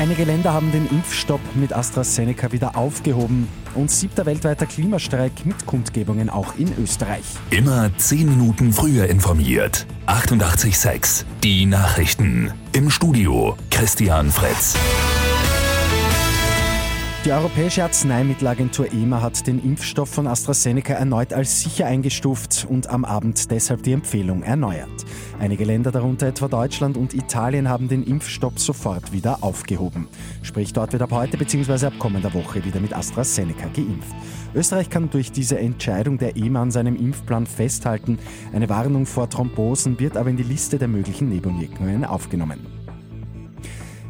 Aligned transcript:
Einige 0.00 0.24
Länder 0.24 0.54
haben 0.54 0.72
den 0.72 0.88
Impfstopp 0.88 1.42
mit 1.54 1.74
AstraZeneca 1.74 2.52
wieder 2.52 2.74
aufgehoben 2.74 3.46
und 3.74 3.90
siebter 3.90 4.24
weltweiter 4.24 4.64
Klimastreik 4.64 5.44
mit 5.44 5.66
Kundgebungen 5.66 6.30
auch 6.30 6.54
in 6.56 6.72
Österreich. 6.82 7.24
Immer 7.50 7.90
zehn 7.98 8.30
Minuten 8.30 8.72
früher 8.72 9.08
informiert. 9.10 9.86
88.6 10.06 11.26
Die 11.42 11.66
Nachrichten. 11.66 12.50
Im 12.72 12.88
Studio 12.88 13.58
Christian 13.70 14.30
Fritz. 14.30 14.74
Die 17.26 17.32
Europäische 17.32 17.84
Arzneimittelagentur 17.84 18.90
EMA 18.94 19.20
hat 19.20 19.46
den 19.46 19.62
Impfstoff 19.62 20.08
von 20.08 20.26
AstraZeneca 20.26 20.94
erneut 20.94 21.34
als 21.34 21.60
sicher 21.60 21.84
eingestuft 21.84 22.66
und 22.66 22.88
am 22.88 23.04
Abend 23.04 23.50
deshalb 23.50 23.82
die 23.82 23.92
Empfehlung 23.92 24.42
erneuert. 24.42 24.88
Einige 25.38 25.64
Länder, 25.64 25.92
darunter 25.92 26.28
etwa 26.28 26.48
Deutschland 26.48 26.96
und 26.96 27.12
Italien, 27.12 27.68
haben 27.68 27.88
den 27.88 28.04
Impfstopp 28.04 28.58
sofort 28.58 29.12
wieder 29.12 29.44
aufgehoben. 29.44 30.08
Sprich, 30.40 30.72
dort 30.72 30.94
wird 30.94 31.02
ab 31.02 31.12
heute 31.12 31.36
bzw. 31.36 31.88
ab 31.88 31.98
kommender 31.98 32.32
Woche 32.32 32.64
wieder 32.64 32.80
mit 32.80 32.96
AstraZeneca 32.96 33.68
geimpft. 33.68 34.14
Österreich 34.54 34.88
kann 34.88 35.10
durch 35.10 35.30
diese 35.30 35.58
Entscheidung 35.58 36.16
der 36.16 36.38
EMA 36.38 36.62
an 36.62 36.70
seinem 36.70 36.96
Impfplan 36.96 37.46
festhalten. 37.46 38.18
Eine 38.54 38.70
Warnung 38.70 39.04
vor 39.04 39.28
Thrombosen 39.28 40.00
wird 40.00 40.16
aber 40.16 40.30
in 40.30 40.38
die 40.38 40.42
Liste 40.42 40.78
der 40.78 40.88
möglichen 40.88 41.28
Nebenwirkungen 41.28 42.06
aufgenommen. 42.06 42.79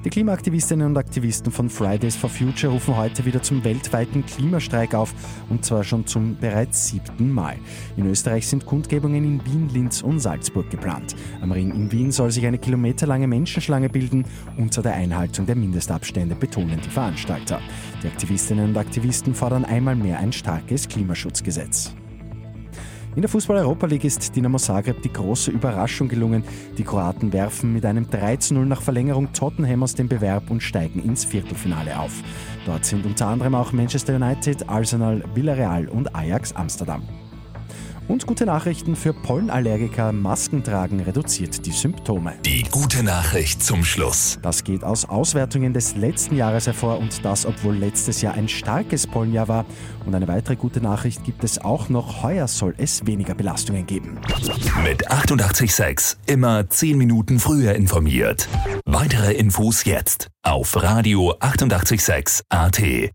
Die 0.02 0.08
Klimaaktivistinnen 0.08 0.86
und 0.86 0.96
Aktivisten 0.96 1.52
von 1.52 1.68
Fridays 1.68 2.16
for 2.16 2.30
Future 2.30 2.72
rufen 2.72 2.96
heute 2.96 3.26
wieder 3.26 3.42
zum 3.42 3.62
weltweiten 3.64 4.24
Klimastreik 4.24 4.94
auf 4.94 5.12
und 5.50 5.62
zwar 5.62 5.84
schon 5.84 6.06
zum 6.06 6.38
bereits 6.38 6.88
siebten 6.88 7.30
Mal. 7.30 7.56
In 7.98 8.06
Österreich 8.06 8.46
sind 8.46 8.64
Kundgebungen 8.64 9.22
in 9.22 9.44
Wien, 9.44 9.68
Linz 9.68 10.00
und 10.00 10.18
Salzburg 10.18 10.70
geplant. 10.70 11.14
Am 11.42 11.52
Ring 11.52 11.74
in 11.74 11.92
Wien 11.92 12.12
soll 12.12 12.30
sich 12.30 12.46
eine 12.46 12.56
kilometerlange 12.56 13.26
Menschenschlange 13.26 13.90
bilden 13.90 14.24
unter 14.56 14.80
der 14.80 14.94
Einhaltung 14.94 15.44
der 15.44 15.56
Mindestabstände, 15.56 16.34
betonen 16.34 16.80
die 16.82 16.88
Veranstalter. 16.88 17.60
Die 18.02 18.06
Aktivistinnen 18.06 18.70
und 18.70 18.78
Aktivisten 18.78 19.34
fordern 19.34 19.66
einmal 19.66 19.96
mehr 19.96 20.18
ein 20.18 20.32
starkes 20.32 20.88
Klimaschutzgesetz. 20.88 21.94
In 23.16 23.22
der 23.22 23.28
Fußball-Europa 23.28 23.88
League 23.88 24.04
ist 24.04 24.36
Dinamo 24.36 24.56
Zagreb 24.58 25.02
die 25.02 25.12
große 25.12 25.50
Überraschung 25.50 26.06
gelungen. 26.06 26.44
Die 26.78 26.84
Kroaten 26.84 27.32
werfen 27.32 27.72
mit 27.72 27.84
einem 27.84 28.04
3-0 28.04 28.54
nach 28.64 28.82
Verlängerung 28.82 29.32
Tottenham 29.32 29.82
aus 29.82 29.96
dem 29.96 30.08
Bewerb 30.08 30.48
und 30.48 30.62
steigen 30.62 31.02
ins 31.02 31.24
Viertelfinale 31.24 31.98
auf. 31.98 32.12
Dort 32.66 32.84
sind 32.84 33.04
unter 33.04 33.26
anderem 33.26 33.56
auch 33.56 33.72
Manchester 33.72 34.14
United, 34.14 34.68
Arsenal, 34.68 35.24
Villarreal 35.34 35.88
und 35.88 36.14
Ajax 36.14 36.52
Amsterdam. 36.52 37.02
Und 38.08 38.26
gute 38.26 38.46
Nachrichten 38.46 38.96
für 38.96 39.12
Pollenallergiker. 39.12 40.12
Masken 40.12 40.64
tragen 40.64 41.00
reduziert 41.00 41.64
die 41.66 41.70
Symptome. 41.70 42.34
Die 42.44 42.64
gute 42.70 43.02
Nachricht 43.02 43.62
zum 43.62 43.84
Schluss. 43.84 44.38
Das 44.42 44.64
geht 44.64 44.82
aus 44.84 45.04
Auswertungen 45.04 45.72
des 45.72 45.96
letzten 45.96 46.36
Jahres 46.36 46.66
hervor 46.66 46.98
und 46.98 47.24
das, 47.24 47.46
obwohl 47.46 47.76
letztes 47.76 48.20
Jahr 48.22 48.34
ein 48.34 48.48
starkes 48.48 49.06
Pollenjahr 49.06 49.48
war. 49.48 49.64
Und 50.06 50.14
eine 50.14 50.26
weitere 50.28 50.56
gute 50.56 50.80
Nachricht 50.80 51.24
gibt 51.24 51.44
es 51.44 51.58
auch 51.58 51.88
noch. 51.88 52.22
Heuer 52.22 52.48
soll 52.48 52.74
es 52.78 53.06
weniger 53.06 53.34
Belastungen 53.34 53.86
geben. 53.86 54.18
Mit 54.82 55.10
886 55.10 56.16
immer 56.26 56.68
10 56.68 56.98
Minuten 56.98 57.38
früher 57.38 57.74
informiert. 57.74 58.48
Weitere 58.84 59.34
Infos 59.34 59.84
jetzt 59.84 60.28
auf 60.42 60.82
Radio 60.82 61.34
886 61.38 62.42
AT. 62.48 63.10